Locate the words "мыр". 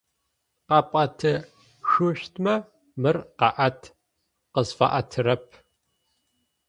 3.01-3.17